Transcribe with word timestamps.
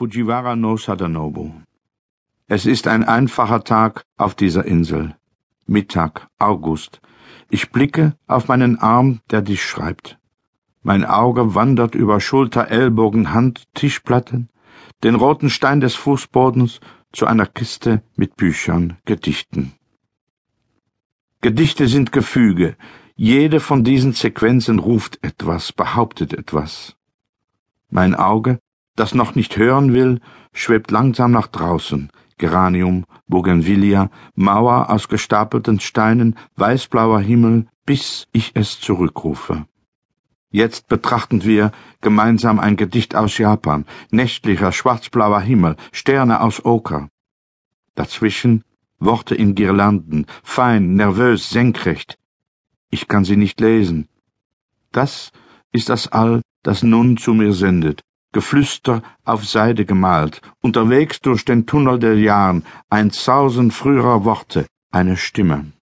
Fujiwara 0.00 0.56
no 0.56 0.78
Sadanobu. 0.78 1.52
Es 2.48 2.64
ist 2.64 2.88
ein 2.88 3.04
einfacher 3.04 3.64
Tag 3.64 4.06
auf 4.16 4.34
dieser 4.34 4.64
Insel. 4.64 5.14
Mittag, 5.66 6.26
August. 6.38 7.02
Ich 7.50 7.70
blicke 7.70 8.16
auf 8.26 8.48
meinen 8.48 8.78
Arm, 8.78 9.20
der 9.30 9.42
dich 9.42 9.62
schreibt. 9.62 10.18
Mein 10.82 11.04
Auge 11.04 11.54
wandert 11.54 11.94
über 11.94 12.18
Schulter, 12.18 12.70
Ellbogen, 12.70 13.34
Hand, 13.34 13.64
Tischplatten, 13.74 14.48
den 15.04 15.16
roten 15.16 15.50
Stein 15.50 15.82
des 15.82 15.96
Fußbodens 15.96 16.80
zu 17.12 17.26
einer 17.26 17.44
Kiste 17.44 18.02
mit 18.16 18.38
Büchern, 18.38 18.96
Gedichten. 19.04 19.74
Gedichte 21.42 21.88
sind 21.88 22.10
Gefüge. 22.10 22.74
Jede 23.16 23.60
von 23.60 23.84
diesen 23.84 24.14
Sequenzen 24.14 24.78
ruft 24.78 25.22
etwas, 25.22 25.74
behauptet 25.74 26.32
etwas. 26.32 26.96
Mein 27.90 28.14
Auge, 28.14 28.60
das 29.00 29.14
noch 29.14 29.34
nicht 29.34 29.56
hören 29.56 29.94
will, 29.94 30.20
schwebt 30.52 30.90
langsam 30.90 31.30
nach 31.32 31.46
draußen. 31.46 32.10
Geranium, 32.36 33.06
Bougainvillea, 33.28 34.10
Mauer 34.34 34.90
aus 34.90 35.08
gestapelten 35.08 35.80
Steinen, 35.80 36.36
weißblauer 36.56 37.20
Himmel, 37.20 37.66
bis 37.86 38.28
ich 38.32 38.52
es 38.54 38.78
zurückrufe. 38.78 39.66
Jetzt 40.50 40.88
betrachten 40.88 41.44
wir 41.44 41.72
gemeinsam 42.02 42.60
ein 42.60 42.76
Gedicht 42.76 43.14
aus 43.14 43.38
Japan, 43.38 43.86
nächtlicher 44.10 44.70
schwarzblauer 44.70 45.40
Himmel, 45.40 45.76
Sterne 45.92 46.42
aus 46.42 46.64
Oker. 46.64 47.08
Dazwischen 47.94 48.64
Worte 48.98 49.34
in 49.34 49.54
Girlanden, 49.54 50.26
fein, 50.42 50.94
nervös, 50.94 51.48
senkrecht. 51.48 52.18
Ich 52.90 53.08
kann 53.08 53.24
sie 53.24 53.36
nicht 53.36 53.60
lesen. 53.60 54.08
Das 54.92 55.32
ist 55.72 55.88
das 55.88 56.08
All, 56.08 56.42
das 56.62 56.82
nun 56.82 57.16
zu 57.16 57.32
mir 57.32 57.54
sendet, 57.54 58.02
Geflüster 58.32 59.02
auf 59.24 59.44
Seide 59.44 59.84
gemalt, 59.84 60.40
unterwegs 60.60 61.20
durch 61.20 61.44
den 61.44 61.66
Tunnel 61.66 61.98
der 61.98 62.18
Jahren, 62.18 62.64
ein 62.88 63.10
Sausen 63.10 63.70
früherer 63.70 64.24
Worte, 64.24 64.66
eine 64.90 65.16
Stimme. 65.16 65.72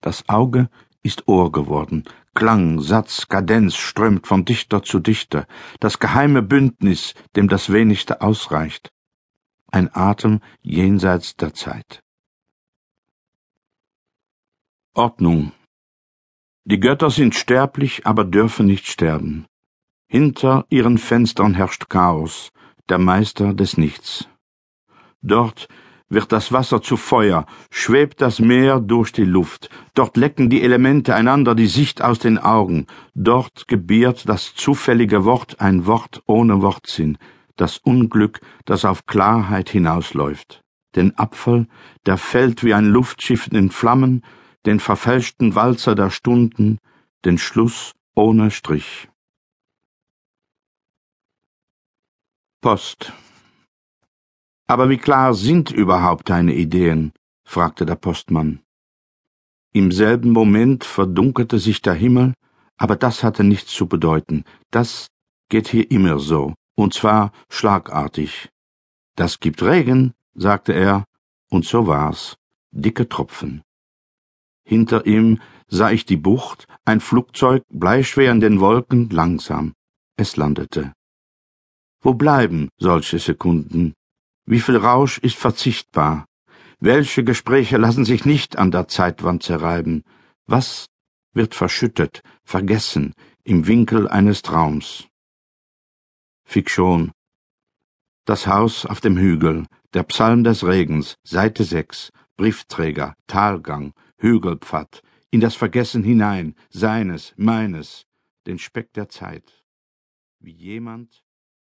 Das 0.00 0.28
Auge 0.28 0.68
ist 1.02 1.28
Ohr 1.28 1.52
geworden, 1.52 2.04
Klang, 2.34 2.80
Satz, 2.80 3.28
Kadenz 3.28 3.76
strömt 3.76 4.26
von 4.26 4.44
Dichter 4.44 4.82
zu 4.82 4.98
Dichter, 4.98 5.46
das 5.80 5.98
geheime 5.98 6.42
Bündnis, 6.42 7.14
dem 7.36 7.48
das 7.48 7.72
wenigste 7.72 8.20
ausreicht 8.20 8.90
ein 9.72 9.90
Atem 9.94 10.40
jenseits 10.60 11.36
der 11.36 11.54
Zeit. 11.54 12.02
Ordnung. 14.94 15.52
Die 16.64 16.78
Götter 16.78 17.10
sind 17.10 17.34
sterblich, 17.34 18.06
aber 18.06 18.24
dürfen 18.24 18.66
nicht 18.66 18.86
sterben. 18.86 19.46
Hinter 20.12 20.66
ihren 20.68 20.98
Fenstern 20.98 21.54
herrscht 21.54 21.88
Chaos, 21.88 22.50
der 22.90 22.98
Meister 22.98 23.54
des 23.54 23.78
Nichts. 23.78 24.28
Dort 25.22 25.68
wird 26.10 26.32
das 26.32 26.52
Wasser 26.52 26.82
zu 26.82 26.98
Feuer, 26.98 27.46
schwebt 27.70 28.20
das 28.20 28.38
Meer 28.38 28.78
durch 28.78 29.12
die 29.12 29.24
Luft, 29.24 29.70
dort 29.94 30.18
lecken 30.18 30.50
die 30.50 30.60
Elemente 30.60 31.14
einander 31.14 31.54
die 31.54 31.66
Sicht 31.66 32.02
aus 32.02 32.18
den 32.18 32.36
Augen, 32.36 32.88
dort 33.14 33.68
gebiert 33.68 34.28
das 34.28 34.54
zufällige 34.54 35.24
Wort 35.24 35.62
ein 35.62 35.86
Wort 35.86 36.22
ohne 36.26 36.60
Wortsinn, 36.60 37.16
das 37.56 37.78
Unglück, 37.78 38.42
das 38.66 38.84
auf 38.84 39.06
Klarheit 39.06 39.70
hinausläuft, 39.70 40.60
den 40.94 41.18
Apfel, 41.18 41.68
der 42.04 42.18
fällt 42.18 42.64
wie 42.64 42.74
ein 42.74 42.84
Luftschiff 42.84 43.48
in 43.50 43.70
Flammen, 43.70 44.22
den 44.66 44.78
verfälschten 44.78 45.54
Walzer 45.54 45.94
der 45.94 46.10
Stunden, 46.10 46.80
den 47.24 47.38
Schluss 47.38 47.94
ohne 48.14 48.50
Strich. 48.50 49.08
Post. 52.62 53.12
Aber 54.68 54.88
wie 54.88 54.96
klar 54.96 55.34
sind 55.34 55.72
überhaupt 55.72 56.30
deine 56.30 56.54
Ideen? 56.54 57.12
fragte 57.44 57.84
der 57.84 57.96
Postmann. 57.96 58.60
Im 59.74 59.90
selben 59.90 60.30
Moment 60.30 60.84
verdunkelte 60.84 61.58
sich 61.58 61.82
der 61.82 61.94
Himmel, 61.94 62.34
aber 62.76 62.94
das 62.94 63.24
hatte 63.24 63.42
nichts 63.42 63.72
zu 63.74 63.88
bedeuten. 63.88 64.44
Das 64.70 65.08
geht 65.48 65.66
hier 65.68 65.90
immer 65.90 66.20
so 66.20 66.54
und 66.76 66.94
zwar 66.94 67.32
schlagartig. 67.50 68.48
Das 69.16 69.40
gibt 69.40 69.60
Regen, 69.62 70.14
sagte 70.34 70.72
er, 70.72 71.04
und 71.50 71.64
so 71.64 71.88
war's, 71.88 72.36
dicke 72.70 73.08
Tropfen. 73.08 73.62
Hinter 74.64 75.04
ihm 75.06 75.40
sah 75.66 75.90
ich 75.90 76.06
die 76.06 76.16
Bucht, 76.16 76.68
ein 76.84 77.00
Flugzeug, 77.00 77.64
bleischwer 77.70 78.30
in 78.30 78.40
den 78.40 78.60
Wolken, 78.60 79.10
langsam. 79.10 79.74
Es 80.16 80.36
landete. 80.36 80.92
Wo 82.04 82.14
bleiben 82.14 82.68
solche 82.78 83.20
Sekunden? 83.20 83.94
Wie 84.44 84.58
viel 84.58 84.76
Rausch 84.76 85.18
ist 85.18 85.36
verzichtbar? 85.36 86.26
Welche 86.80 87.22
Gespräche 87.22 87.76
lassen 87.76 88.04
sich 88.04 88.24
nicht 88.24 88.58
an 88.58 88.72
der 88.72 88.88
Zeitwand 88.88 89.44
zerreiben? 89.44 90.02
Was 90.46 90.86
wird 91.32 91.54
verschüttet, 91.54 92.22
vergessen 92.42 93.14
im 93.44 93.68
Winkel 93.68 94.08
eines 94.08 94.42
Traums? 94.42 95.06
Fiktion. 96.44 97.12
Das 98.24 98.48
Haus 98.48 98.84
auf 98.84 99.00
dem 99.00 99.16
Hügel, 99.16 99.66
der 99.94 100.02
Psalm 100.02 100.42
des 100.42 100.64
Regens, 100.66 101.14
Seite 101.22 101.62
6, 101.62 102.10
Briefträger, 102.36 103.14
Talgang, 103.28 103.92
Hügelpfad, 104.18 105.02
in 105.30 105.40
das 105.40 105.54
Vergessen 105.54 106.02
hinein, 106.02 106.56
seines, 106.68 107.32
meines, 107.36 108.06
den 108.48 108.58
Speck 108.58 108.92
der 108.92 109.08
Zeit. 109.08 109.64
Wie 110.40 110.52
jemand 110.52 111.22